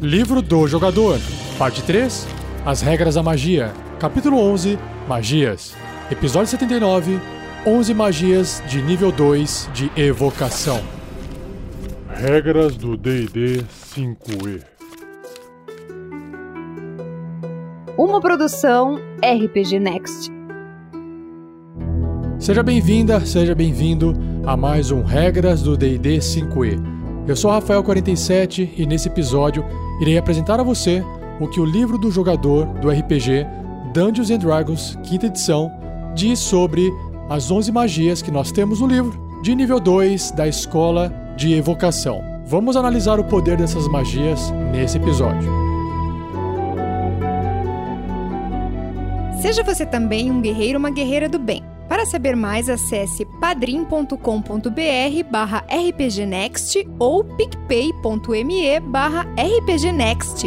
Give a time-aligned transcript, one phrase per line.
[0.00, 1.18] Livro do Jogador,
[1.58, 2.24] Parte 3
[2.64, 4.78] As Regras da Magia, Capítulo 11
[5.08, 5.74] Magias,
[6.08, 7.18] Episódio 79
[7.66, 10.80] 11 Magias de nível 2 de Evocação.
[12.08, 14.62] Regras do DD 5E.
[17.96, 20.30] Uma produção RPG Next.
[22.38, 24.14] Seja bem-vinda, seja bem-vindo
[24.46, 26.97] a mais um Regras do DD 5E.
[27.28, 29.62] Eu sou Rafael47 e nesse episódio
[30.00, 31.04] irei apresentar a você
[31.38, 33.46] o que o livro do jogador do RPG
[33.92, 35.70] Dungeons and Dragons, quinta edição,
[36.14, 36.90] diz sobre
[37.28, 42.24] as 11 magias que nós temos no livro de nível 2 da Escola de Evocação.
[42.46, 45.52] Vamos analisar o poder dessas magias nesse episódio.
[49.42, 51.67] Seja você também um guerreiro ou uma guerreira do bem.
[51.88, 60.46] Para saber mais, acesse padrim.com.br barra rpgnext ou picpay.me barra rpgnext.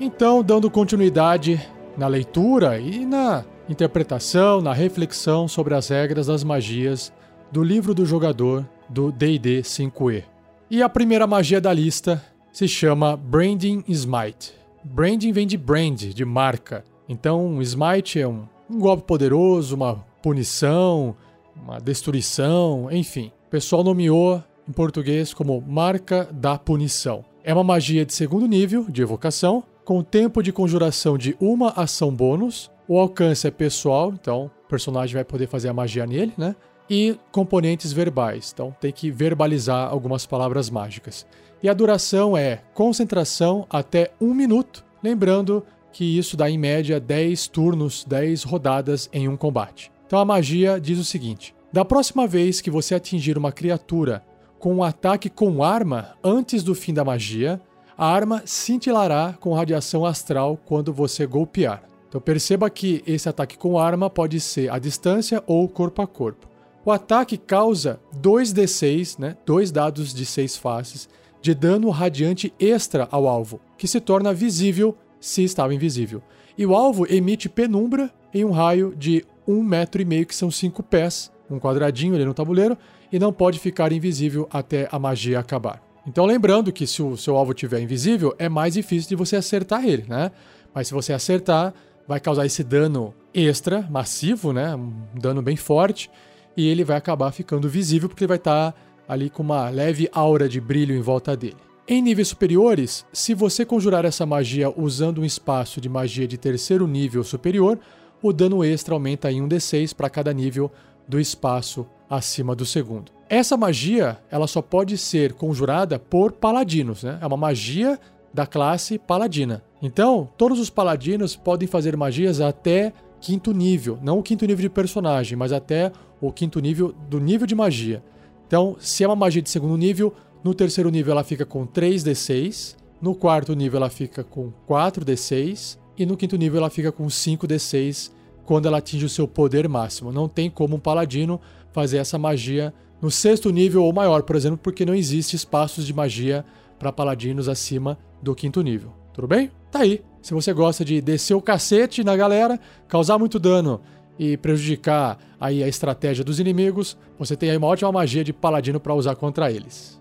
[0.00, 1.60] Então, dando continuidade
[1.96, 7.12] na leitura e na interpretação, na reflexão sobre as regras das magias
[7.52, 10.24] do livro do jogador do DD 5E.
[10.70, 14.52] E a primeira magia da lista se chama Branding Smite.
[14.82, 16.84] Branding vem de brand, de marca.
[17.08, 21.14] Então, Smite é um, um golpe poderoso, uma punição,
[21.54, 23.32] uma destruição, enfim.
[23.46, 27.24] O pessoal nomeou em português como marca da punição.
[27.42, 32.14] É uma magia de segundo nível de evocação com tempo de conjuração de uma ação
[32.14, 32.69] bônus.
[32.92, 36.56] O alcance é pessoal, então o personagem vai poder fazer a magia nele, né?
[36.90, 41.24] E componentes verbais, então tem que verbalizar algumas palavras mágicas.
[41.62, 47.46] E a duração é concentração até um minuto, lembrando que isso dá em média 10
[47.46, 49.92] turnos, 10 rodadas em um combate.
[50.04, 54.20] Então a magia diz o seguinte: da próxima vez que você atingir uma criatura
[54.58, 57.60] com um ataque com arma antes do fim da magia,
[57.96, 61.88] a arma cintilará com radiação astral quando você golpear.
[62.10, 66.48] Então perceba que esse ataque com arma pode ser à distância ou corpo a corpo.
[66.84, 71.08] O ataque causa 2d6, né, dois dados de 6 faces,
[71.40, 76.20] de dano radiante extra ao alvo, que se torna visível se estava invisível.
[76.58, 80.50] E o alvo emite penumbra em um raio de um metro e meio, que são
[80.50, 82.76] 5 pés, um quadradinho ali no tabuleiro,
[83.12, 85.80] e não pode ficar invisível até a magia acabar.
[86.06, 89.84] Então, lembrando que se o seu alvo estiver invisível, é mais difícil de você acertar
[89.84, 90.32] ele, né?
[90.74, 91.74] Mas se você acertar,
[92.06, 94.74] vai causar esse dano extra, massivo, né?
[94.74, 96.10] Um dano bem forte,
[96.56, 98.78] e ele vai acabar ficando visível porque ele vai estar tá
[99.08, 101.56] ali com uma leve aura de brilho em volta dele.
[101.86, 106.86] Em níveis superiores, se você conjurar essa magia usando um espaço de magia de terceiro
[106.86, 107.78] nível superior,
[108.22, 110.70] o dano extra aumenta em 1d6 para cada nível
[111.08, 113.10] do espaço acima do segundo.
[113.28, 117.18] Essa magia, ela só pode ser conjurada por paladinos, né?
[117.20, 117.98] É uma magia
[118.32, 119.62] da classe paladina.
[119.82, 124.70] Então, todos os paladinos podem fazer magias até quinto nível, não o quinto nível de
[124.70, 128.02] personagem, mas até o quinto nível do nível de magia.
[128.46, 132.76] Então, se é uma magia de segundo nível, no terceiro nível ela fica com 3d6,
[133.00, 138.10] no quarto nível ela fica com 4d6 e no quinto nível ela fica com 5d6
[138.44, 140.10] quando ela atinge o seu poder máximo.
[140.12, 141.40] Não tem como um paladino
[141.72, 145.94] fazer essa magia no sexto nível ou maior, por exemplo, porque não existe espaços de
[145.94, 146.44] magia
[146.78, 148.92] para paladinos acima do quinto nível.
[149.12, 149.50] Tudo bem?
[149.70, 150.02] Tá aí.
[150.22, 153.80] Se você gosta de descer o cacete na galera, causar muito dano
[154.18, 158.78] e prejudicar aí a estratégia dos inimigos, você tem aí uma ótima magia de paladino
[158.78, 159.98] para usar contra eles.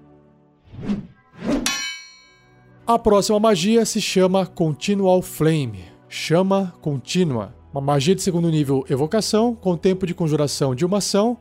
[2.86, 7.56] A próxima magia se chama Continual Flame, chama contínua.
[7.72, 11.38] Uma magia de segundo nível evocação, com tempo de conjuração de uma ação,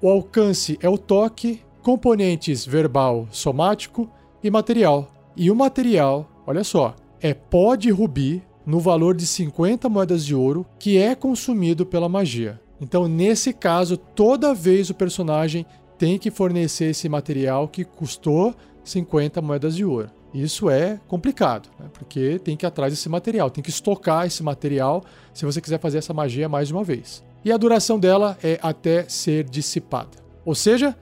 [0.00, 4.10] o alcance é o toque, componentes verbal, somático
[4.42, 5.19] e material.
[5.36, 10.34] E o material, olha só, é pó de rubi no valor de 50 moedas de
[10.34, 12.60] ouro que é consumido pela magia.
[12.80, 15.66] Então, nesse caso, toda vez o personagem
[15.98, 20.10] tem que fornecer esse material que custou 50 moedas de ouro.
[20.32, 21.86] Isso é complicado, né?
[21.92, 25.04] porque tem que ir atrás desse material, tem que estocar esse material
[25.34, 28.58] se você quiser fazer essa magia mais de uma vez e a duração dela é
[28.62, 30.18] até ser dissipada.
[30.44, 30.96] Ou seja,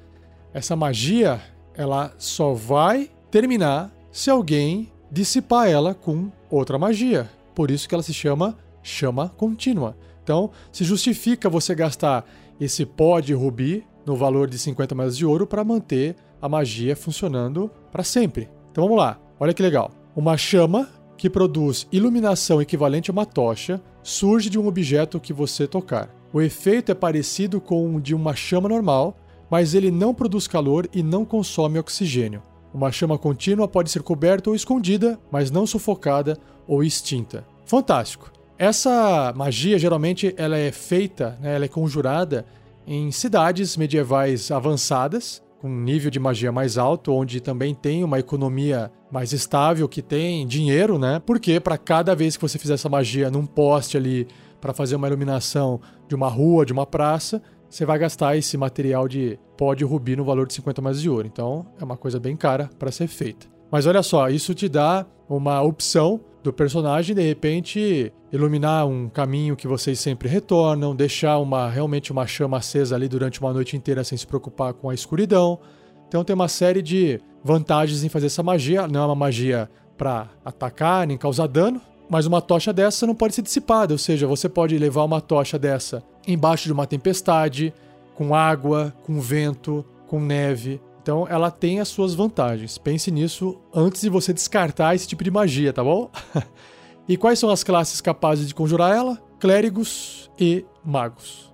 [0.53, 1.41] essa magia
[1.75, 7.31] ela só vai terminar se alguém dissipar ela com outra magia.
[7.55, 9.97] Por isso que ela se chama chama contínua.
[10.25, 12.29] Então, se justifica você gastar
[12.61, 16.97] esse pó de rubi no valor de 50 moedas de ouro para manter a magia
[16.97, 18.49] funcionando para sempre.
[18.73, 19.21] Então vamos lá.
[19.39, 19.93] Olha que legal.
[20.17, 25.65] Uma chama que produz iluminação equivalente a uma tocha surge de um objeto que você
[25.65, 26.13] tocar.
[26.33, 29.17] O efeito é parecido com o de uma chama normal,
[29.49, 32.43] mas ele não produz calor e não consome oxigênio.
[32.73, 37.47] Uma chama contínua pode ser coberta ou escondida, mas não sufocada ou extinta.
[37.65, 38.31] Fantástico.
[38.59, 42.45] Essa magia geralmente ela é feita, né, ela é conjurada
[42.87, 48.19] em cidades medievais avançadas, com um nível de magia mais alto, onde também tem uma
[48.19, 51.21] economia mais estável, que tem dinheiro, né?
[51.25, 54.27] Porque para cada vez que você fizer essa magia num poste ali
[54.61, 59.07] para fazer uma iluminação de uma rua, de uma praça, você vai gastar esse material
[59.07, 61.27] de pó de rubi no valor de 50 mais de ouro.
[61.27, 63.47] Então é uma coisa bem cara para ser feita.
[63.71, 69.57] Mas olha só, isso te dá uma opção do personagem de repente iluminar um caminho
[69.57, 74.05] que vocês sempre retornam, deixar uma realmente uma chama acesa ali durante uma noite inteira
[74.05, 75.59] sem se preocupar com a escuridão.
[76.07, 78.89] Então tem uma série de vantagens em fazer essa magia.
[78.89, 83.35] Não é uma magia para atacar nem causar dano, mas uma tocha dessa não pode
[83.35, 87.73] ser dissipada, ou seja, você pode levar uma tocha dessa embaixo de uma tempestade,
[88.15, 90.81] com água, com vento, com neve.
[91.03, 92.77] Então ela tem as suas vantagens.
[92.77, 96.11] Pense nisso antes de você descartar esse tipo de magia, tá bom?
[97.09, 99.17] e quais são as classes capazes de conjurar ela?
[99.41, 101.53] Clérigos e magos.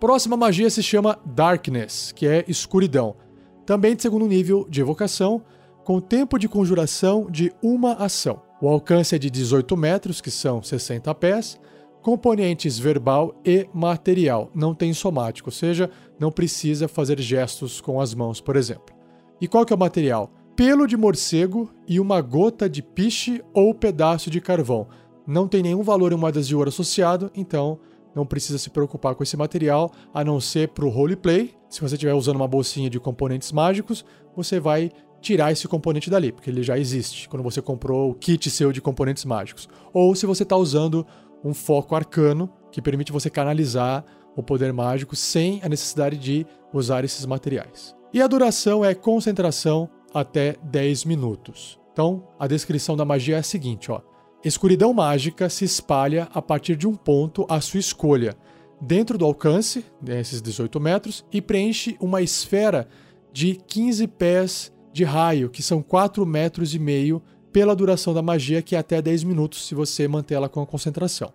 [0.00, 3.16] Próxima magia se chama Darkness, que é escuridão.
[3.64, 5.42] Também de segundo nível de evocação,
[5.84, 8.42] com tempo de conjuração de uma ação.
[8.60, 11.60] O alcance é de 18 metros, que são 60 pés,
[12.04, 15.88] componentes verbal e material, não tem somático, ou seja,
[16.20, 18.94] não precisa fazer gestos com as mãos, por exemplo.
[19.40, 20.30] E qual que é o material?
[20.54, 24.86] Pelo de morcego e uma gota de piche ou pedaço de carvão.
[25.26, 27.80] Não tem nenhum valor em moedas de ouro associado, então
[28.14, 31.54] não precisa se preocupar com esse material, a não ser para o roleplay.
[31.70, 34.04] Se você estiver usando uma bolsinha de componentes mágicos,
[34.36, 34.90] você vai
[35.22, 38.82] tirar esse componente dali, porque ele já existe quando você comprou o kit seu de
[38.82, 39.70] componentes mágicos.
[39.90, 41.06] Ou se você está usando
[41.44, 44.04] um foco arcano que permite você canalizar
[44.34, 47.94] o poder mágico sem a necessidade de usar esses materiais.
[48.12, 51.78] E a duração é concentração até 10 minutos.
[51.92, 54.00] Então, a descrição da magia é a seguinte, ó.
[54.44, 58.36] Escuridão mágica se espalha a partir de um ponto à sua escolha,
[58.80, 62.88] dentro do alcance, desses 18 metros, e preenche uma esfera
[63.32, 67.22] de 15 pés de raio, que são 4 metros e meio
[67.54, 70.66] pela duração da magia, que é até 10 minutos se você manter ela com a
[70.66, 71.32] concentração.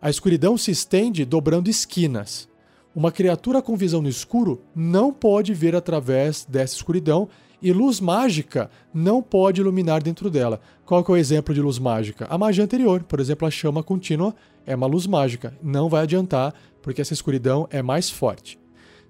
[0.00, 2.48] A escuridão se estende dobrando esquinas.
[2.94, 7.28] Uma criatura com visão no escuro não pode ver através dessa escuridão
[7.60, 10.60] e luz mágica não pode iluminar dentro dela.
[10.86, 12.28] Qual é o exemplo de luz mágica?
[12.30, 15.58] A magia anterior, por exemplo, a chama contínua é uma luz mágica.
[15.60, 18.60] Não vai adiantar porque essa escuridão é mais forte.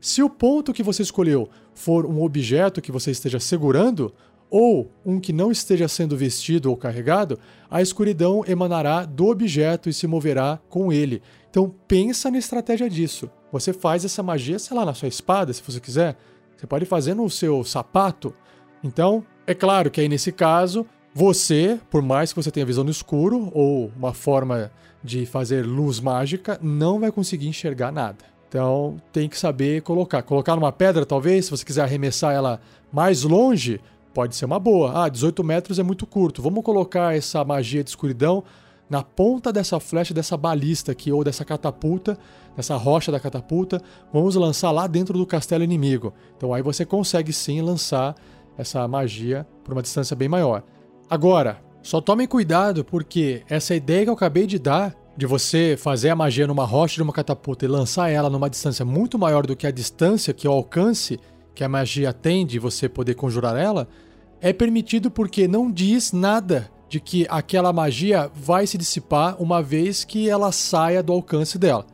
[0.01, 4.15] Se o ponto que você escolheu for um objeto que você esteja segurando,
[4.51, 7.39] ou um que não esteja sendo vestido ou carregado,
[7.71, 11.23] a escuridão emanará do objeto e se moverá com ele.
[11.51, 13.31] Então pensa na estratégia disso.
[13.53, 16.17] Você faz essa magia, sei lá, na sua espada, se você quiser.
[16.57, 18.35] Você pode fazer no seu sapato.
[18.83, 22.91] Então, é claro que aí nesse caso, você, por mais que você tenha visão no
[22.91, 24.71] escuro ou uma forma
[25.03, 28.25] de fazer luz mágica, não vai conseguir enxergar nada.
[28.49, 30.23] Então tem que saber colocar.
[30.23, 32.61] Colocar numa pedra, talvez, se você quiser arremessar ela
[32.93, 33.81] mais longe,
[34.19, 35.05] pode ser uma boa.
[35.05, 36.43] Ah, 18 metros é muito curto.
[36.43, 38.43] Vamos colocar essa magia de escuridão
[38.91, 42.19] na ponta dessa flecha, dessa balista aqui, ou dessa catapulta,
[42.57, 43.81] dessa rocha da catapulta.
[44.13, 46.13] Vamos lançar lá dentro do castelo inimigo.
[46.37, 48.17] Então aí você consegue sim lançar
[48.57, 50.65] essa magia por uma distância bem maior.
[51.09, 56.11] Agora, só tomem cuidado porque essa ideia que eu acabei de dar de você fazer
[56.11, 59.55] a magia numa rocha de uma catapulta e lançar ela numa distância muito maior do
[59.55, 61.21] que a distância que o alcance
[61.55, 63.89] que a magia tem de você poder conjurar ela,
[64.41, 70.05] é permitido porque não diz nada de que aquela magia vai se dissipar uma vez
[70.05, 71.85] que ela saia do alcance dela.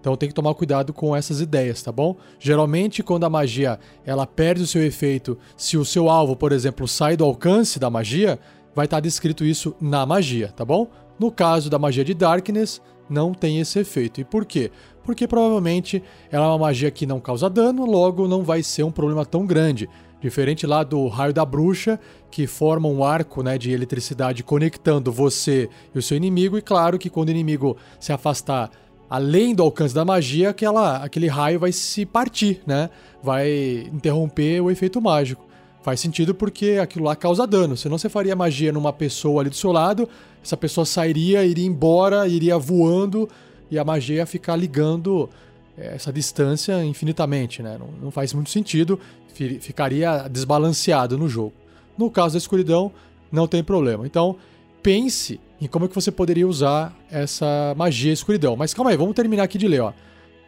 [0.00, 2.16] Então tem que tomar cuidado com essas ideias, tá bom?
[2.38, 6.86] Geralmente quando a magia ela perde o seu efeito, se o seu alvo, por exemplo,
[6.86, 8.38] sai do alcance da magia,
[8.74, 10.88] vai estar descrito isso na magia, tá bom?
[11.18, 14.20] No caso da magia de Darkness, não tem esse efeito.
[14.20, 14.70] E por quê?
[15.02, 18.92] Porque provavelmente ela é uma magia que não causa dano, logo não vai ser um
[18.92, 19.88] problema tão grande.
[20.24, 22.00] Diferente lá do raio da bruxa,
[22.30, 26.98] que forma um arco né, de eletricidade conectando você e o seu inimigo, e claro
[26.98, 28.70] que quando o inimigo se afastar
[29.10, 32.88] além do alcance da magia, aquela, aquele raio vai se partir, né?
[33.22, 35.44] Vai interromper o efeito mágico.
[35.82, 37.76] Faz sentido porque aquilo lá causa dano.
[37.76, 40.08] Senão você faria magia numa pessoa ali do seu lado,
[40.42, 43.28] essa pessoa sairia, iria embora, iria voando
[43.70, 45.28] e a magia ia ficar ligando
[45.76, 47.76] essa distância infinitamente, né?
[47.78, 48.98] Não, não faz muito sentido,
[49.34, 51.52] ficaria desbalanceado no jogo.
[51.98, 52.92] No caso da escuridão,
[53.30, 54.06] não tem problema.
[54.06, 54.36] Então,
[54.82, 58.56] pense em como é que você poderia usar essa magia escuridão.
[58.56, 59.92] Mas calma aí, vamos terminar aqui de ler, ó.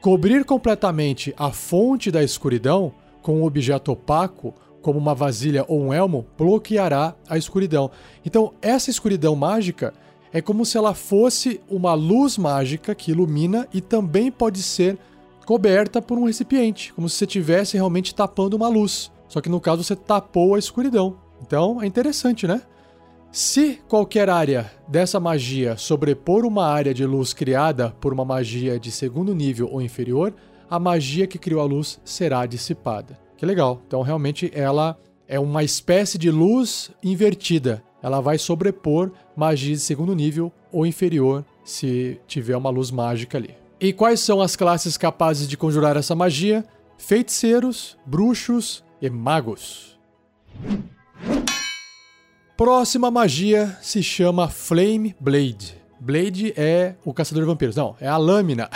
[0.00, 5.92] Cobrir completamente a fonte da escuridão com um objeto opaco, como uma vasilha ou um
[5.92, 7.90] elmo, bloqueará a escuridão.
[8.24, 9.92] Então, essa escuridão mágica
[10.32, 14.98] é como se ela fosse uma luz mágica que ilumina e também pode ser
[15.46, 19.12] coberta por um recipiente, como se você estivesse realmente tapando uma luz.
[19.28, 21.16] Só que no caso você tapou a escuridão.
[21.40, 22.60] Então é interessante, né?
[23.30, 28.90] Se qualquer área dessa magia sobrepor uma área de luz criada por uma magia de
[28.90, 30.34] segundo nível ou inferior,
[30.68, 33.18] a magia que criou a luz será dissipada.
[33.36, 33.80] Que legal.
[33.86, 34.98] Então realmente ela
[35.28, 37.82] é uma espécie de luz invertida.
[38.02, 43.65] Ela vai sobrepor magias de segundo nível ou inferior se tiver uma luz mágica ali.
[43.78, 46.64] E quais são as classes capazes de conjurar essa magia?
[46.96, 49.98] Feiticeiros, bruxos e magos.
[52.56, 55.76] Próxima magia se chama Flame Blade.
[56.00, 57.76] Blade é o caçador de vampiros.
[57.76, 58.70] Não, é a lâmina.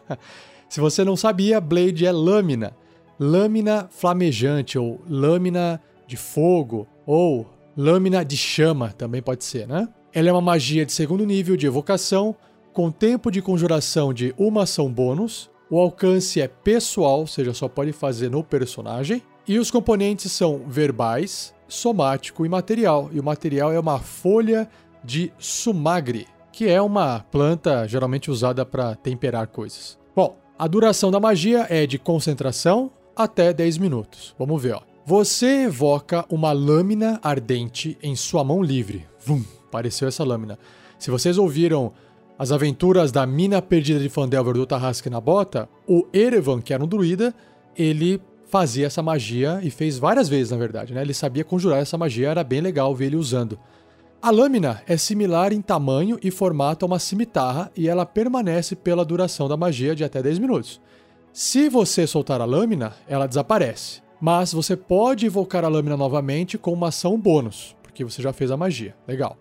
[0.70, 2.74] se você não sabia, Blade é lâmina.
[3.18, 9.86] Lâmina flamejante, ou lâmina de fogo, ou lâmina de chama, também pode ser, né?
[10.14, 12.34] Ela é uma magia de segundo nível de evocação,
[12.72, 15.50] com tempo de conjuração de uma ação bônus.
[15.70, 19.22] O alcance é pessoal, ou seja, só pode fazer no personagem.
[19.46, 23.08] E os componentes são verbais, somático e material.
[23.12, 24.68] E o material é uma folha
[25.02, 29.98] de sumagre, que é uma planta geralmente usada para temperar coisas.
[30.14, 34.34] Bom, a duração da magia é de concentração até 10 minutos.
[34.38, 34.82] Vamos ver, ó.
[35.06, 39.06] Você evoca uma lâmina ardente em sua mão livre.
[39.24, 40.58] Vum, apareceu essa lâmina.
[40.98, 41.92] Se vocês ouviram
[42.40, 46.82] as aventuras da mina perdida de Fandelver do Tarrasque na Bota, o Erevan, que era
[46.82, 47.34] um druida,
[47.76, 51.02] ele fazia essa magia e fez várias vezes, na verdade, né?
[51.02, 53.58] Ele sabia conjurar essa magia, era bem legal ver ele usando.
[54.22, 59.04] A lâmina é similar em tamanho e formato a uma cimitarra e ela permanece pela
[59.04, 60.80] duração da magia de até 10 minutos.
[61.34, 66.72] Se você soltar a lâmina, ela desaparece, mas você pode invocar a lâmina novamente com
[66.72, 68.96] uma ação bônus, porque você já fez a magia.
[69.06, 69.36] Legal.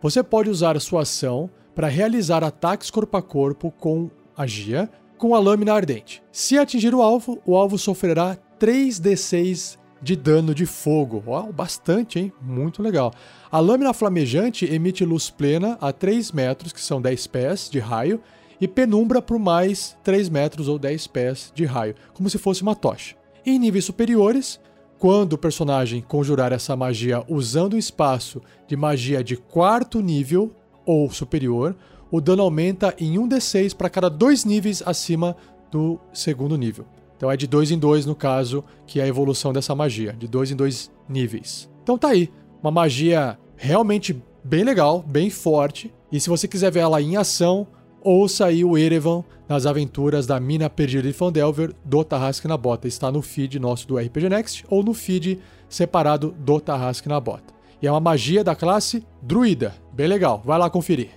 [0.00, 5.38] Você pode usar sua ação para realizar ataques corpo a corpo com magia com a
[5.38, 6.20] lâmina ardente.
[6.32, 11.22] Se atingir o alvo, o alvo sofrerá 3d6 de dano de fogo.
[11.24, 12.32] Uau, bastante, hein?
[12.42, 13.14] Muito legal.
[13.48, 18.20] A lâmina flamejante emite luz plena a 3 metros, que são 10 pés de raio,
[18.60, 22.74] e penumbra por mais 3 metros ou 10 pés de raio, como se fosse uma
[22.74, 23.14] tocha.
[23.46, 24.58] Em níveis superiores,
[24.98, 30.52] quando o personagem conjurar essa magia usando um espaço de magia de quarto nível
[30.88, 31.76] ou superior,
[32.10, 35.36] o dano aumenta em 1d6 para cada dois níveis acima
[35.70, 36.86] do segundo nível.
[37.14, 40.26] Então é de dois em dois no caso, que é a evolução dessa magia, de
[40.26, 41.68] dois em dois níveis.
[41.82, 42.30] Então tá aí,
[42.62, 45.92] uma magia realmente bem legal, bem forte.
[46.10, 47.66] E se você quiser ver ela em ação,
[48.00, 52.88] ouça aí o Erevan nas aventuras da Mina Perdida de Fandelver do Tarrasque na Bota.
[52.88, 57.57] Está no feed nosso do RPG Next ou no feed separado do Tarrasque na Bota.
[57.80, 59.74] E é uma magia da classe Druida.
[59.92, 61.10] Bem legal, vai lá conferir.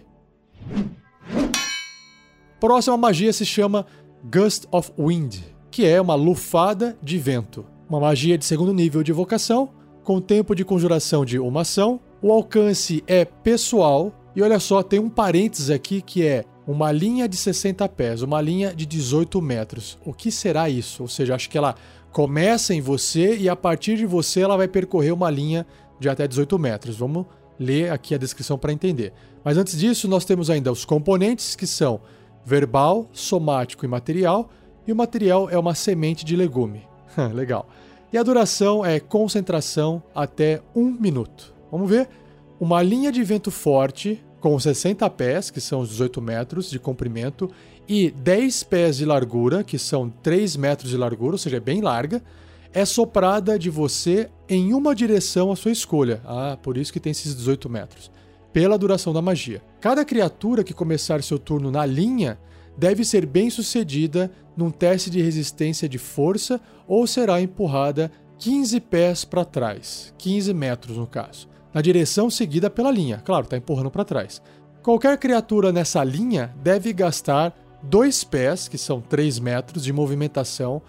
[2.60, 3.86] Próxima magia se chama
[4.24, 7.65] Gust of Wind que é uma lufada de vento.
[7.89, 9.70] Uma magia de segundo nível de evocação,
[10.03, 12.00] com tempo de conjuração de uma ação.
[12.22, 14.13] O alcance é pessoal.
[14.36, 18.41] E olha só, tem um parênteses aqui que é uma linha de 60 pés, uma
[18.41, 19.98] linha de 18 metros.
[20.06, 21.03] O que será isso?
[21.03, 21.75] Ou seja, acho que ela
[22.12, 25.65] começa em você e a partir de você ela vai percorrer uma linha
[26.01, 26.98] de até 18 metros.
[26.98, 27.27] Vamos
[27.58, 29.13] ler aqui a descrição para entender.
[29.43, 32.01] Mas antes disso, nós temos ainda os componentes que são
[32.43, 34.50] verbal, somático e material
[34.88, 36.88] e o material é uma semente de legume.
[37.34, 37.70] Legal.
[38.12, 41.53] E a duração é concentração até um minuto.
[41.72, 42.10] Vamos ver?
[42.60, 47.50] Uma linha de vento forte com 60 pés, que são os 18 metros de comprimento,
[47.88, 51.79] e 10 pés de largura, que são 3 metros de largura, ou seja, é bem
[51.79, 52.22] larga,
[52.74, 56.22] é soprada de você em uma direção à sua escolha.
[56.25, 58.12] Ah, por isso que tem esses 18 metros.
[58.54, 59.62] Pela duração da magia.
[59.80, 62.40] Cada criatura que começar seu turno na linha
[62.78, 69.24] deve ser bem sucedida num teste de resistência de força ou será empurrada 15 pés
[69.24, 73.22] para trás, 15 metros no caso, na direção seguida pela linha.
[73.24, 74.42] Claro, está empurrando para trás.
[74.82, 80.82] Qualquer criatura nessa linha deve gastar dois pés, que são 3 metros de movimentação,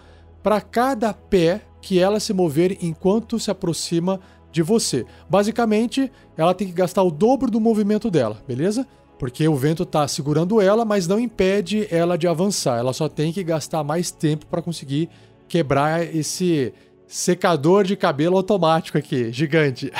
[0.43, 4.19] para cada pé que ela se mover enquanto se aproxima
[4.51, 5.05] de você.
[5.27, 8.87] Basicamente, ela tem que gastar o dobro do movimento dela, beleza?
[9.17, 12.77] Porque o vento está segurando ela, mas não impede ela de avançar.
[12.77, 15.09] Ela só tem que gastar mais tempo para conseguir
[15.47, 16.73] quebrar esse
[17.07, 19.91] secador de cabelo automático aqui, gigante.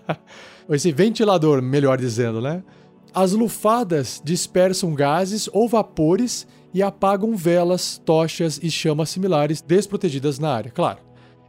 [0.70, 2.62] esse ventilador, melhor dizendo, né?
[3.14, 10.52] As lufadas dispersam gases ou vapores e apagam velas, tochas e chamas similares desprotegidas na
[10.52, 10.98] área, claro.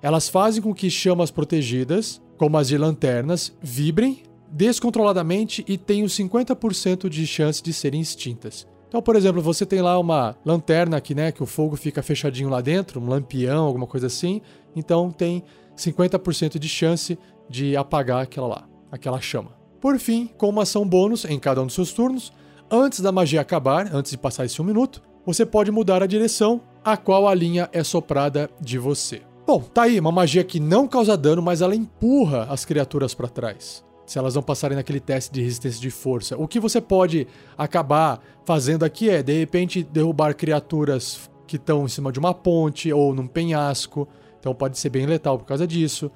[0.01, 7.09] Elas fazem com que chamas protegidas, como as de lanternas, vibrem descontroladamente e tenham 50%
[7.09, 8.67] de chance de serem extintas.
[8.87, 12.49] Então, por exemplo, você tem lá uma lanterna aqui, né, que o fogo fica fechadinho
[12.49, 14.39] lá dentro, um lampião, alguma coisa assim,
[14.75, 15.43] então tem
[15.75, 17.17] 50% de chance
[17.49, 19.51] de apagar aquela lá, aquela chama.
[19.81, 22.31] Por fim, com uma ação bônus em cada um dos seus turnos,
[22.69, 26.61] antes da magia acabar, antes de passar esse um minuto, você pode mudar a direção
[26.83, 29.21] a qual a linha é soprada de você.
[29.47, 33.27] Bom, tá aí, uma magia que não causa dano, mas ela empurra as criaturas para
[33.27, 33.83] trás.
[34.05, 36.37] Se elas não passarem naquele teste de resistência de força.
[36.37, 37.25] O que você pode
[37.57, 42.91] acabar fazendo aqui é, de repente, derrubar criaturas que estão em cima de uma ponte
[42.91, 44.07] ou num penhasco.
[44.39, 46.11] Então pode ser bem letal por causa disso.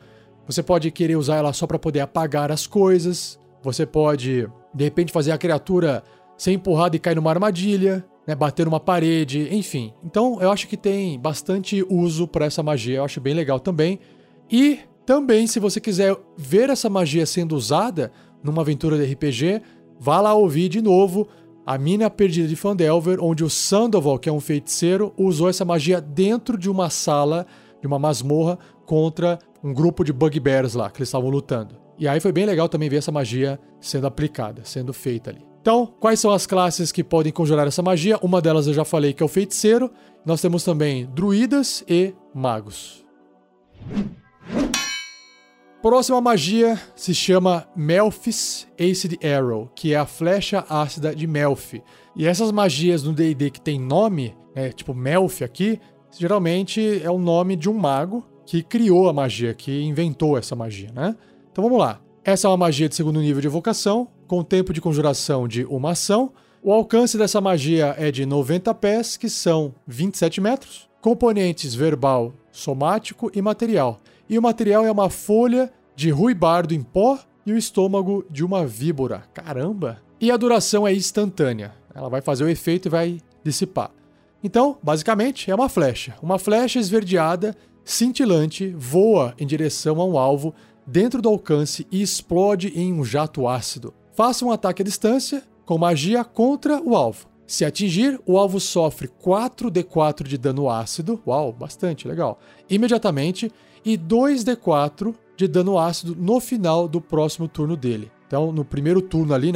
[0.45, 3.39] Você pode querer usar ela só para poder apagar as coisas.
[3.61, 6.03] Você pode, de repente, fazer a criatura
[6.37, 9.93] ser empurrada e cair numa armadilha né, bater numa parede, enfim.
[10.03, 13.99] Então eu acho que tem bastante uso para essa magia, eu acho bem legal também.
[14.51, 18.11] E também, se você quiser ver essa magia sendo usada
[18.43, 19.61] numa aventura de RPG,
[19.97, 21.27] vá lá ouvir de novo
[21.65, 25.99] a Mina Perdida de Fandelver, onde o Sandoval, que é um feiticeiro, usou essa magia
[25.99, 27.45] dentro de uma sala,
[27.81, 31.75] de uma masmorra, contra um grupo de bugbears lá, que eles estavam lutando.
[31.97, 35.46] E aí foi bem legal também ver essa magia sendo aplicada, sendo feita ali.
[35.67, 38.17] Então, quais são as classes que podem conjurar essa magia?
[38.21, 39.91] Uma delas eu já falei que é o feiticeiro.
[40.25, 43.05] Nós temos também druidas e magos.
[45.81, 51.83] Próxima magia se chama Melfis Acid Arrow, que é a flecha ácida de Melfi.
[52.15, 55.81] E essas magias no D&D que tem nome, né, tipo Melfi aqui,
[56.17, 60.93] geralmente é o nome de um mago que criou a magia, que inventou essa magia,
[60.95, 61.13] né?
[61.51, 61.99] Então vamos lá.
[62.23, 65.91] Essa é uma magia de segundo nível de evocação, com tempo de conjuração de uma
[65.91, 66.31] ação.
[66.61, 70.89] O alcance dessa magia é de 90 pés, que são 27 metros.
[71.01, 73.99] Componentes verbal, somático e material.
[74.29, 78.65] E o material é uma folha de ruibardo em pó e o estômago de uma
[78.65, 79.23] víbora.
[79.33, 80.01] Caramba!
[80.19, 81.73] E a duração é instantânea.
[81.95, 83.91] Ela vai fazer o efeito e vai dissipar.
[84.43, 86.15] Então, basicamente, é uma flecha.
[86.21, 90.53] Uma flecha esverdeada, cintilante, voa em direção a um alvo
[90.85, 93.93] dentro do alcance e explode em um jato ácido.
[94.17, 97.27] Faça um ataque à distância com magia contra o alvo.
[97.45, 103.51] Se atingir, o alvo sofre 4d4 de dano ácido, uau, bastante legal, imediatamente,
[103.85, 108.11] e 2d4 de dano ácido no final do próximo turno dele.
[108.25, 109.51] Então, no primeiro turno ali,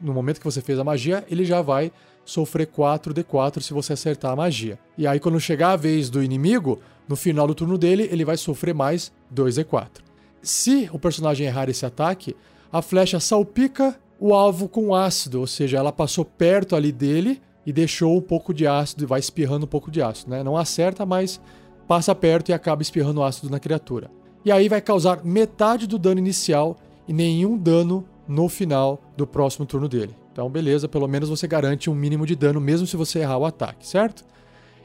[0.00, 1.92] no momento que você fez a magia, ele já vai
[2.24, 4.76] sofrer 4d4 se você acertar a magia.
[4.98, 8.36] E aí, quando chegar a vez do inimigo, no final do turno dele, ele vai
[8.36, 10.00] sofrer mais 2d4.
[10.42, 12.34] Se o personagem errar esse ataque,
[12.72, 17.72] a flecha salpica o alvo com ácido, ou seja, ela passou perto ali dele e
[17.72, 20.42] deixou um pouco de ácido e vai espirrando um pouco de ácido, né?
[20.42, 21.40] Não acerta, mas
[21.88, 24.10] passa perto e acaba espirrando ácido na criatura.
[24.44, 26.76] E aí vai causar metade do dano inicial
[27.08, 30.14] e nenhum dano no final do próximo turno dele.
[30.32, 33.46] Então, beleza, pelo menos você garante um mínimo de dano mesmo se você errar o
[33.46, 34.24] ataque, certo?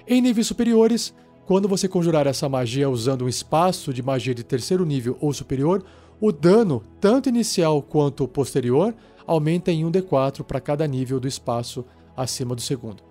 [0.07, 1.13] Em níveis superiores,
[1.45, 5.83] quando você conjurar essa magia usando um espaço de magia de terceiro nível ou superior,
[6.19, 8.93] o dano, tanto inicial quanto posterior,
[9.27, 13.03] aumenta em 1d4 para cada nível do espaço acima do segundo.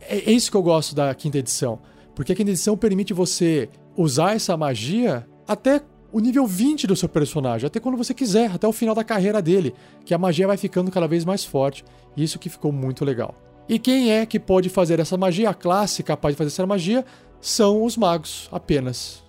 [0.00, 1.78] É, é isso que eu gosto da quinta edição,
[2.14, 7.08] porque a quinta edição permite você usar essa magia até o nível 20 do seu
[7.08, 10.56] personagem, até quando você quiser, até o final da carreira dele, que a magia vai
[10.56, 11.84] ficando cada vez mais forte.
[12.16, 13.34] Isso que ficou muito legal.
[13.68, 15.50] E quem é que pode fazer essa magia?
[15.50, 17.04] A classe capaz de fazer essa magia
[17.40, 19.22] são os magos apenas.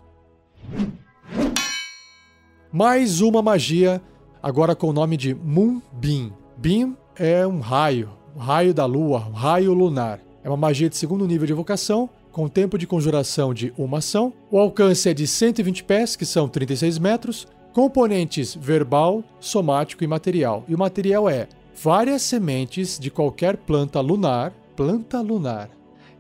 [2.78, 4.00] Mais uma magia,
[4.40, 6.32] agora com o nome de Moonbeam.
[6.58, 10.20] Beam é um raio, um raio da lua, um raio lunar.
[10.44, 14.32] É uma magia de segundo nível de evocação, com tempo de conjuração de uma ação.
[14.52, 17.48] O alcance é de 120 pés, que são 36 metros.
[17.74, 20.64] Componentes verbal, somático e material.
[20.68, 21.48] E o material é
[21.82, 25.72] várias sementes de qualquer planta lunar, planta lunar,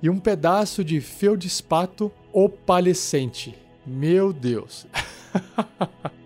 [0.01, 3.55] e um pedaço de feldspato opalescente.
[3.85, 4.87] Meu Deus.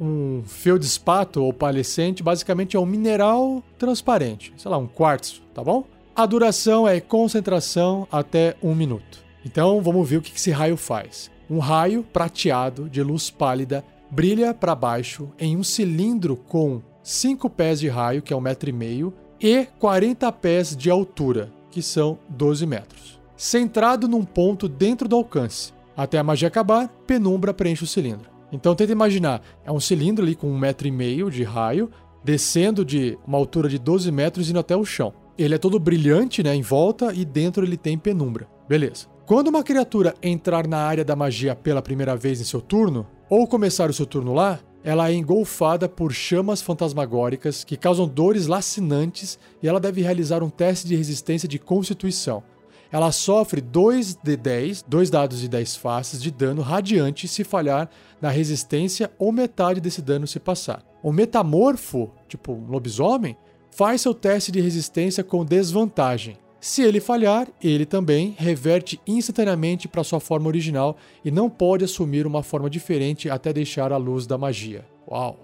[0.00, 5.84] um feldspato ou palescente basicamente é um mineral transparente, sei lá, um quartzo, tá bom?
[6.14, 9.24] A duração é concentração até um minuto.
[9.44, 11.30] Então vamos ver o que esse raio faz.
[11.48, 17.78] Um raio prateado de luz pálida brilha para baixo em um cilindro com 5 pés
[17.78, 22.18] de raio, que é um metro e meio, e 40 pés de altura, que são
[22.28, 23.20] 12 metros.
[23.36, 25.72] Centrado num ponto dentro do alcance.
[25.96, 28.35] Até a magia acabar, penumbra preenche o cilindro.
[28.52, 31.90] Então tenta imaginar, é um cilindro ali com um metro e meio de raio,
[32.24, 35.12] descendo de uma altura de 12 metros indo até o chão.
[35.38, 38.48] Ele é todo brilhante, né, em volta e dentro ele tem penumbra.
[38.68, 39.06] Beleza.
[39.26, 43.46] Quando uma criatura entrar na área da magia pela primeira vez em seu turno, ou
[43.46, 49.36] começar o seu turno lá, ela é engolfada por chamas fantasmagóricas que causam dores lacinantes
[49.60, 52.44] e ela deve realizar um teste de resistência de constituição.
[52.90, 57.88] Ela sofre 2 de 10, dois dados de 10 faces de dano radiante se falhar
[58.20, 60.84] na resistência ou metade desse dano se passar.
[61.02, 63.36] O metamorfo, tipo um lobisomem,
[63.70, 66.38] faz seu teste de resistência com desvantagem.
[66.60, 72.26] Se ele falhar, ele também reverte instantaneamente para sua forma original e não pode assumir
[72.26, 74.84] uma forma diferente até deixar a luz da magia.
[75.08, 75.38] Uau!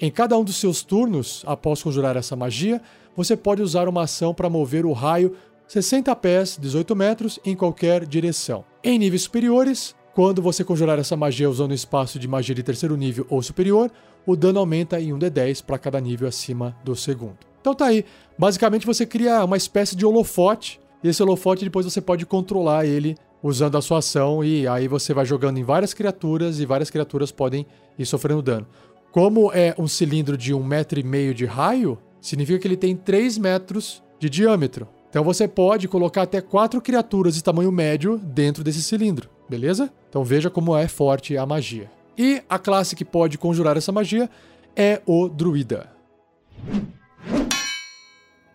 [0.00, 2.80] Em cada um dos seus turnos, após conjurar essa magia,
[3.16, 5.34] você pode usar uma ação para mover o raio
[5.66, 8.64] 60 pés, 18 metros, em qualquer direção.
[8.82, 12.96] Em níveis superiores, quando você conjurar essa magia usando um espaço de magia de terceiro
[12.96, 13.90] nível ou superior,
[14.26, 17.38] o dano aumenta em 1d10 para cada nível acima do segundo.
[17.60, 18.04] Então tá aí.
[18.38, 23.16] Basicamente você cria uma espécie de holofote, e esse holofote depois você pode controlar ele
[23.42, 27.32] usando a sua ação, e aí você vai jogando em várias criaturas, e várias criaturas
[27.32, 27.66] podem
[27.98, 28.66] ir sofrendo dano.
[29.10, 32.96] Como é um cilindro de um metro e meio de raio, significa que ele tem
[32.96, 34.88] 3 metros de diâmetro.
[35.14, 39.88] Então você pode colocar até quatro criaturas de tamanho médio dentro desse cilindro, beleza?
[40.10, 41.88] Então veja como é forte a magia.
[42.18, 44.28] E a classe que pode conjurar essa magia
[44.74, 45.88] é o Druida.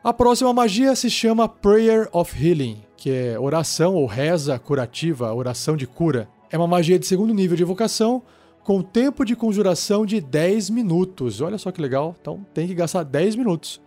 [0.03, 5.77] A próxima magia se chama Prayer of Healing, que é oração ou reza curativa, oração
[5.77, 6.27] de cura.
[6.51, 8.21] É uma magia de segundo nível de evocação,
[8.65, 11.39] com tempo de conjuração de 10 minutos.
[11.39, 13.79] Olha só que legal, então tem que gastar 10 minutos.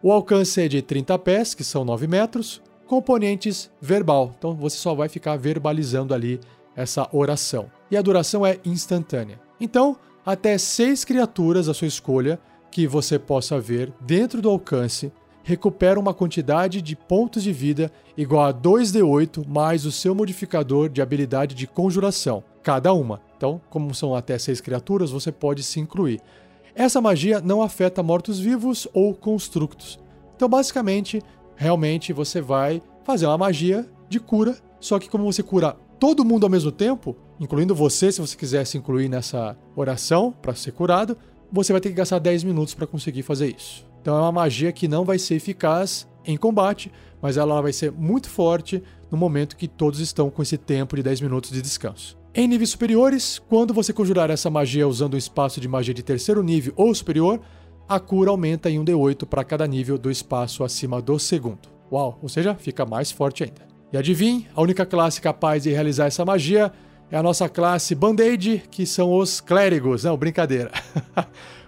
[0.00, 2.62] O alcance é de 30 pés, que são 9 metros.
[2.86, 6.40] Componentes verbal, então você só vai ficar verbalizando ali
[6.76, 7.68] essa oração.
[7.90, 9.40] E a duração é instantânea.
[9.60, 12.38] Então, até seis criaturas à sua escolha
[12.70, 15.10] que você possa ver dentro do alcance
[15.42, 21.02] recuperam uma quantidade de pontos de vida igual a 2d8 mais o seu modificador de
[21.02, 23.20] habilidade de conjuração, cada uma.
[23.36, 26.20] Então, como são até seis criaturas, você pode se incluir.
[26.78, 29.98] Essa magia não afeta mortos-vivos ou constructos.
[30.36, 31.20] Então, basicamente,
[31.56, 36.44] realmente você vai fazer uma magia de cura, só que como você cura todo mundo
[36.44, 41.18] ao mesmo tempo, incluindo você, se você quiser se incluir nessa oração para ser curado,
[41.50, 43.84] você vai ter que gastar 10 minutos para conseguir fazer isso.
[44.00, 47.90] Então é uma magia que não vai ser eficaz em combate, mas ela vai ser
[47.90, 52.17] muito forte no momento que todos estão com esse tempo de 10 minutos de descanso.
[52.38, 56.40] Em níveis superiores, quando você conjurar essa magia usando um espaço de magia de terceiro
[56.40, 57.40] nível ou superior,
[57.88, 61.68] a cura aumenta em um D8 para cada nível do espaço acima do segundo.
[61.90, 63.66] Uau, ou seja, fica mais forte ainda.
[63.92, 66.72] E adivinhe, a única classe capaz de realizar essa magia
[67.10, 70.04] é a nossa classe Band-Aid, que são os clérigos.
[70.04, 70.70] Não, brincadeira.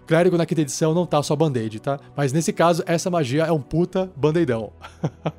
[0.01, 1.99] o clérigo na quinta edição não tá só Band-Aid, tá?
[2.17, 4.73] Mas nesse caso, essa magia é um puta band-aidão.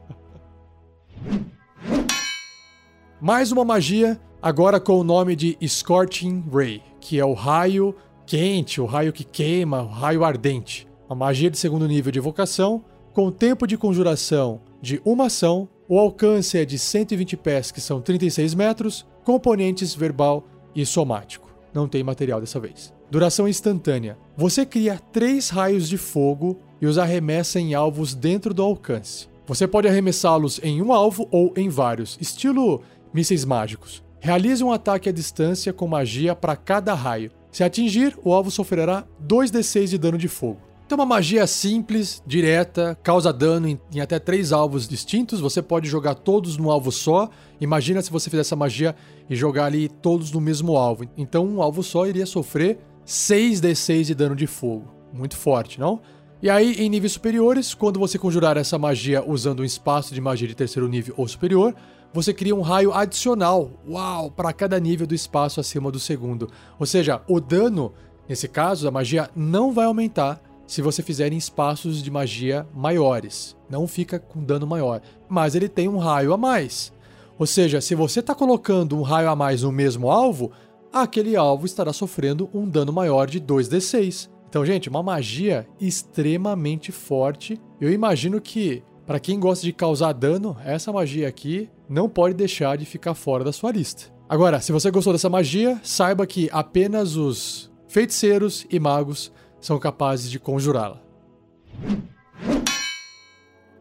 [3.21, 8.81] Mais uma magia agora com o nome de Scorching Ray, que é o raio quente,
[8.81, 10.87] o raio que queima, o raio ardente.
[11.07, 15.99] Uma magia de segundo nível de evocação, com tempo de conjuração de uma ação, o
[15.99, 21.53] alcance é de 120 pés, que são 36 metros, componentes verbal e somático.
[21.73, 22.93] Não tem material dessa vez.
[23.11, 24.17] Duração instantânea.
[24.37, 29.27] Você cria três raios de fogo e os arremessa em alvos dentro do alcance.
[29.45, 32.81] Você pode arremessá-los em um alvo ou em vários, estilo
[33.13, 34.01] mísseis mágicos.
[34.23, 37.31] Realize um ataque à distância com magia para cada raio.
[37.51, 40.61] Se atingir, o alvo sofrerá 2d6 de dano de fogo.
[40.85, 45.39] Então, uma magia simples, direta, causa dano em, em, até três alvos distintos.
[45.39, 47.29] Você pode jogar todos num alvo só.
[47.59, 48.95] Imagina se você fizer essa magia
[49.27, 51.05] e jogar ali todos no mesmo alvo.
[51.17, 54.93] Então, um alvo só iria sofrer 6d6 de dano de fogo.
[55.11, 55.99] Muito forte, não?
[56.43, 60.47] E aí, em níveis superiores, quando você conjurar essa magia usando um espaço de magia
[60.47, 61.73] de terceiro nível ou superior,
[62.13, 66.49] você cria um raio adicional, uau, para cada nível do espaço acima do segundo.
[66.77, 67.93] Ou seja, o dano,
[68.27, 73.55] nesse caso, da magia não vai aumentar se você fizer em espaços de magia maiores.
[73.69, 76.91] Não fica com dano maior, mas ele tem um raio a mais.
[77.39, 80.51] Ou seja, se você está colocando um raio a mais no mesmo alvo,
[80.91, 84.29] aquele alvo estará sofrendo um dano maior de 2d6.
[84.49, 87.59] Então, gente, uma magia extremamente forte.
[87.79, 92.77] Eu imagino que para quem gosta de causar dano, essa magia aqui não pode deixar
[92.77, 94.05] de ficar fora da sua lista.
[94.29, 100.31] Agora, se você gostou dessa magia, saiba que apenas os feiticeiros e magos são capazes
[100.31, 101.01] de conjurá-la.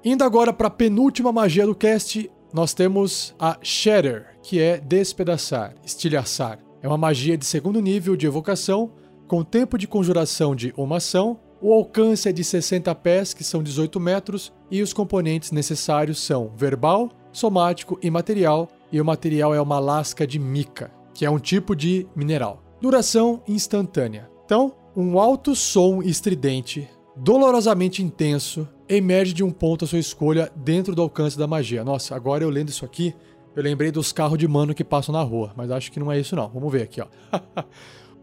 [0.05, 5.77] Indo agora para a penúltima magia do cast, nós temos a Shatter, que é despedaçar,
[5.85, 6.59] estilhaçar.
[6.83, 8.90] É uma magia de segundo nível de evocação,
[9.29, 13.62] com tempo de conjuração de uma ação, o alcance é de 60 pés, que são
[13.62, 19.60] 18 metros, e os componentes necessários são verbal, somático e material, e o material é
[19.60, 22.62] uma lasca de mica, que é um tipo de mineral.
[22.80, 24.30] Duração instantânea.
[24.44, 30.94] Então, um alto som estridente, dolorosamente intenso, emerge de um ponto à sua escolha dentro
[30.94, 31.84] do alcance da magia.
[31.84, 33.14] Nossa, agora eu lendo isso aqui,
[33.54, 36.18] eu lembrei dos carros de mano que passam na rua, mas acho que não é
[36.18, 36.48] isso não.
[36.48, 37.06] Vamos ver aqui, ó.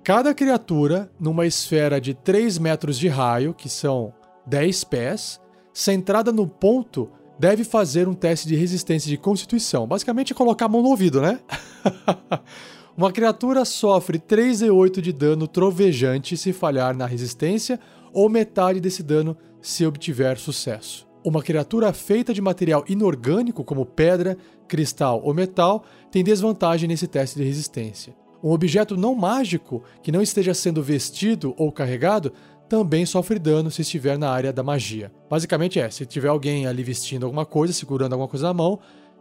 [0.03, 4.13] Cada criatura, numa esfera de 3 metros de raio, que são
[4.45, 5.41] 10 pés,
[5.73, 7.09] centrada no ponto,
[7.39, 9.88] deve fazer um teste de resistência de constituição.
[9.88, 11.39] Basicamente, colocar a mão no ouvido, né?
[12.97, 17.80] Uma criatura sofre 3 e 8 de dano trovejante se falhar na resistência,
[18.12, 21.08] ou metade desse dano se obtiver sucesso.
[21.23, 27.38] Uma criatura feita de material inorgânico, como pedra, cristal ou metal, tem desvantagem nesse teste
[27.38, 28.15] de resistência.
[28.43, 32.32] Um objeto não mágico que não esteja sendo vestido ou carregado
[32.67, 35.12] também sofre dano se estiver na área da magia.
[35.30, 38.80] Basicamente é, se tiver alguém ali vestindo alguma coisa, segurando alguma coisa na mão,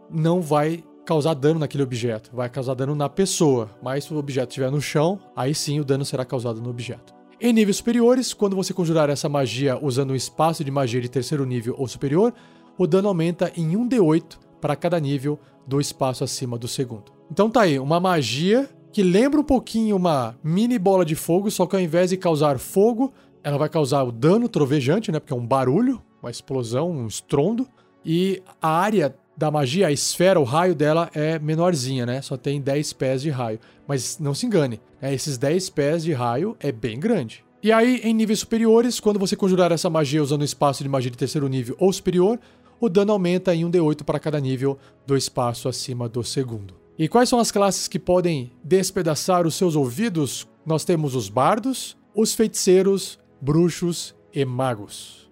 [0.09, 4.49] não vai causar dano naquele objeto, vai causar dano na pessoa, mas se o objeto
[4.49, 7.15] estiver no chão, aí sim o dano será causado no objeto.
[7.39, 11.45] Em níveis superiores, quando você conjurar essa magia usando um espaço de magia de terceiro
[11.45, 12.33] nível ou superior,
[12.77, 17.11] o dano aumenta em 1d8 para cada nível do espaço acima do segundo.
[17.31, 21.65] Então tá aí, uma magia que lembra um pouquinho uma mini bola de fogo, só
[21.65, 23.13] que ao invés de causar fogo,
[23.47, 25.21] ela vai causar o dano trovejante, né?
[25.21, 27.65] Porque é um barulho, uma explosão, um estrondo.
[28.03, 32.21] E a área da magia, a esfera, o raio dela é menorzinha, né?
[32.21, 33.57] Só tem 10 pés de raio.
[33.87, 35.13] Mas não se engane, né?
[35.13, 37.41] esses 10 pés de raio é bem grande.
[37.63, 41.09] E aí, em níveis superiores, quando você conjurar essa magia usando o espaço de magia
[41.09, 42.37] de terceiro nível ou superior,
[42.81, 46.75] o dano aumenta em 1d8 para cada nível do espaço acima do segundo.
[46.99, 50.45] E quais são as classes que podem despedaçar os seus ouvidos?
[50.65, 55.29] Nós temos os bardos, os feiticeiros, bruxos e magos.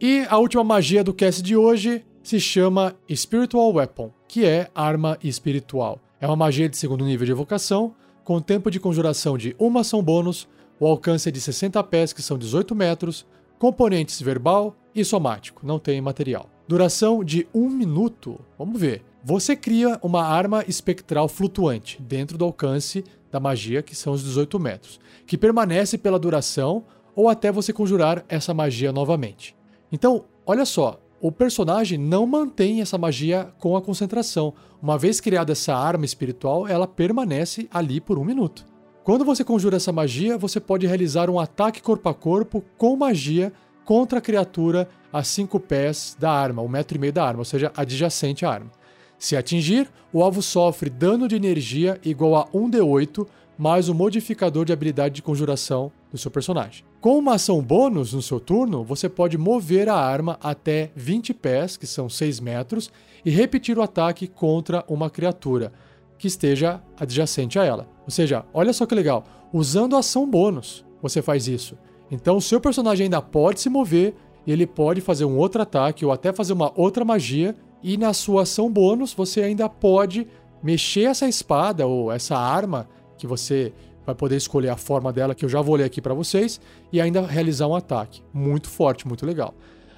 [0.00, 5.18] E a última magia do cast de hoje se chama Spiritual Weapon, que é arma
[5.22, 6.00] espiritual.
[6.20, 10.02] É uma magia de segundo nível de evocação, com tempo de conjuração de uma ação
[10.02, 10.48] bônus,
[10.80, 13.26] o alcance é de 60 pés, que são 18 metros,
[13.58, 16.48] componentes verbal e somático, não tem material.
[16.66, 18.40] Duração de um minuto.
[18.58, 19.04] Vamos ver.
[19.26, 24.60] Você cria uma arma espectral flutuante dentro do alcance da magia, que são os 18
[24.60, 26.84] metros, que permanece pela duração
[27.16, 29.56] ou até você conjurar essa magia novamente.
[29.90, 34.52] Então, olha só, o personagem não mantém essa magia com a concentração.
[34.82, 38.66] Uma vez criada essa arma espiritual, ela permanece ali por um minuto.
[39.02, 43.54] Quando você conjura essa magia, você pode realizar um ataque corpo a corpo com magia
[43.86, 47.44] contra a criatura a 5 pés da arma, um metro e meio da arma, ou
[47.46, 48.83] seja, adjacente à arma.
[49.18, 54.72] Se atingir, o alvo sofre dano de energia igual a 1d8 mais o modificador de
[54.72, 56.84] habilidade de conjuração do seu personagem.
[57.00, 61.76] Com uma ação bônus no seu turno, você pode mover a arma até 20 pés,
[61.76, 62.90] que são 6 metros,
[63.24, 65.72] e repetir o ataque contra uma criatura
[66.18, 67.88] que esteja adjacente a ela.
[68.04, 71.76] Ou seja, olha só que legal, usando a ação bônus, você faz isso.
[72.10, 74.14] Então o seu personagem ainda pode se mover
[74.46, 77.54] e ele pode fazer um outro ataque ou até fazer uma outra magia.
[77.84, 80.26] E na sua ação bônus você ainda pode
[80.62, 83.72] mexer essa espada ou essa arma que você
[84.06, 87.00] vai poder escolher a forma dela, que eu já vou ler aqui para vocês, e
[87.00, 88.22] ainda realizar um ataque.
[88.32, 89.54] Muito forte, muito legal.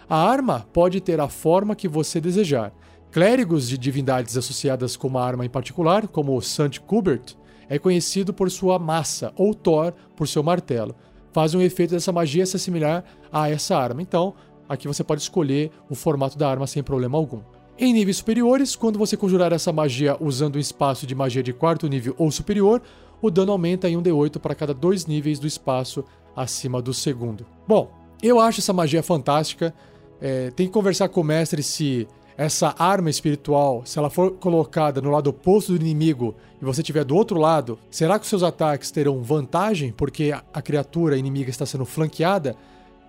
[0.08, 2.72] A arma pode ter a forma que você desejar.
[3.10, 7.34] Clérigos de divindades associadas com uma arma em particular, como Saint Kubert,
[7.68, 10.94] é conhecido por sua massa, ou Thor por seu martelo
[11.36, 14.00] fazem o efeito dessa magia se assimilar a essa arma.
[14.00, 14.32] Então,
[14.66, 17.42] aqui você pode escolher o formato da arma sem problema algum.
[17.78, 21.86] Em níveis superiores, quando você conjurar essa magia usando um espaço de magia de quarto
[21.86, 22.80] nível ou superior,
[23.20, 26.02] o dano aumenta em 1d8 para cada dois níveis do espaço
[26.34, 27.44] acima do segundo.
[27.68, 27.90] Bom,
[28.22, 29.74] eu acho essa magia fantástica.
[30.18, 35.02] É, tem que conversar com o mestre se essa arma espiritual, se ela for colocada
[35.02, 38.42] no lado oposto do inimigo e você estiver do outro lado, será que os seus
[38.42, 42.56] ataques terão vantagem porque a criatura inimiga está sendo flanqueada?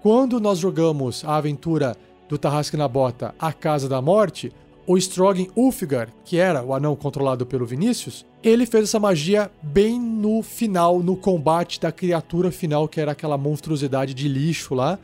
[0.02, 1.96] Quando nós jogamos a aventura
[2.28, 4.52] do Tarrasque na Bota, A Casa da Morte,
[4.86, 10.00] o Strogan Ulfgar, que era o anão controlado pelo Vinícius, ele fez essa magia bem
[10.00, 14.98] no final, no combate da criatura final, que era aquela monstruosidade de lixo lá.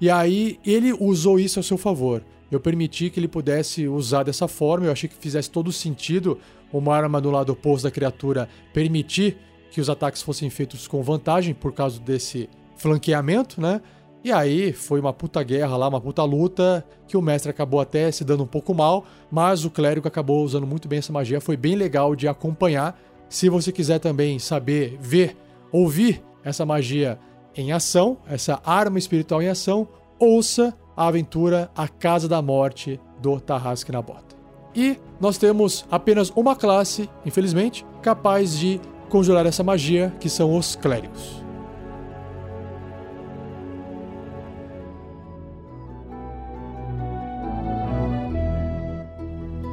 [0.00, 2.22] E aí ele usou isso a seu favor
[2.52, 4.86] eu permiti que ele pudesse usar dessa forma.
[4.86, 6.38] Eu achei que fizesse todo sentido
[6.70, 9.38] uma arma do lado oposto da criatura permitir
[9.70, 13.80] que os ataques fossem feitos com vantagem por causa desse flanqueamento, né?
[14.24, 18.10] E aí foi uma puta guerra lá, uma puta luta, que o mestre acabou até
[18.12, 21.56] se dando um pouco mal, mas o clérigo acabou usando muito bem essa magia, foi
[21.56, 22.96] bem legal de acompanhar.
[23.28, 25.36] Se você quiser também saber, ver,
[25.72, 27.18] ouvir essa magia
[27.56, 29.88] em ação, essa arma espiritual em ação,
[30.20, 34.36] ouça a aventura A Casa da Morte do Tarrasque na Bota.
[34.74, 40.76] E nós temos apenas uma classe, infelizmente, capaz de conjurar essa magia, que são os
[40.76, 41.41] clérigos.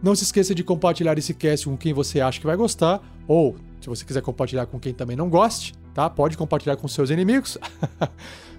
[0.03, 3.55] Não se esqueça de compartilhar esse cast com quem você acha que vai gostar, ou
[3.81, 6.07] se você quiser compartilhar com quem também não goste, tá?
[6.07, 7.57] Pode compartilhar com seus inimigos.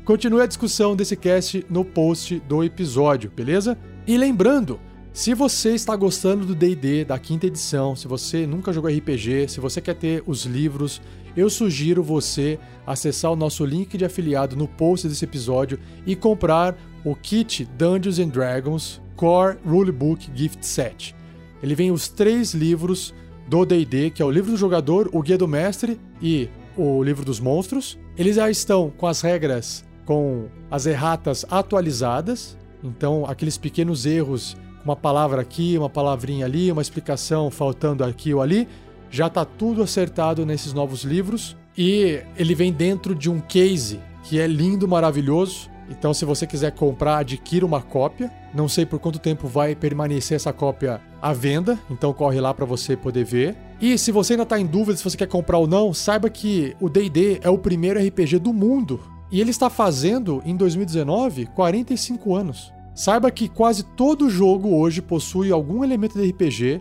[0.04, 3.78] Continue a discussão desse cast no post do episódio, beleza?
[4.06, 4.80] E lembrando,
[5.12, 9.60] se você está gostando do D&D da quinta edição, se você nunca jogou RPG, se
[9.60, 11.02] você quer ter os livros,
[11.36, 16.76] eu sugiro você acessar o nosso link de afiliado no post desse episódio e comprar
[17.04, 21.14] o kit Dungeons and Dragons Core Rulebook Gift Set.
[21.62, 23.14] Ele vem os três livros
[23.46, 27.24] do D&D, que é o livro do jogador, o guia do mestre e o livro
[27.24, 27.98] dos monstros.
[28.16, 34.96] Eles já estão com as regras com as erratas atualizadas, então aqueles pequenos erros, uma
[34.96, 38.66] palavra aqui, uma palavrinha ali, uma explicação faltando aqui ou ali,
[39.08, 44.40] já está tudo acertado nesses novos livros e ele vem dentro de um case que
[44.40, 45.70] é lindo, maravilhoso.
[45.88, 48.32] Então, se você quiser comprar, adquira uma cópia.
[48.52, 52.66] Não sei por quanto tempo vai permanecer essa cópia à venda, então corre lá para
[52.66, 53.56] você poder ver.
[53.80, 56.74] E se você ainda está em dúvida se você quer comprar ou não, saiba que
[56.80, 62.34] o D&D é o primeiro RPG do mundo e ele está fazendo, em 2019, 45
[62.34, 62.72] anos.
[62.94, 66.80] Saiba que quase todo jogo hoje possui algum elemento de RPG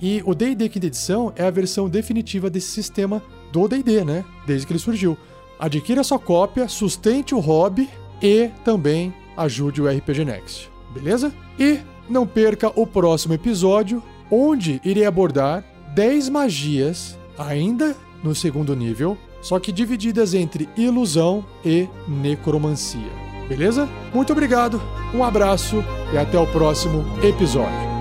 [0.00, 4.24] e o D&D Quinta Edição é a versão definitiva desse sistema do D&D, né?
[4.46, 5.16] Desde que ele surgiu.
[5.58, 7.88] Adquira sua cópia, sustente o hobby
[8.22, 11.32] e também ajude o RPG Next, beleza?
[11.58, 15.62] E não perca o próximo episódio, onde irei abordar
[15.94, 23.10] 10 magias, ainda no segundo nível, só que divididas entre ilusão e necromancia.
[23.48, 23.88] Beleza?
[24.14, 24.80] Muito obrigado,
[25.12, 27.99] um abraço e até o próximo episódio.